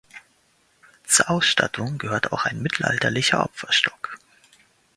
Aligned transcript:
Zur 1.03 1.29
Ausstattung 1.29 1.99
gehört 1.99 2.33
auch 2.33 2.45
ein 2.45 2.59
mittelalterlicher 2.63 3.43
Opferstock. 3.45 4.17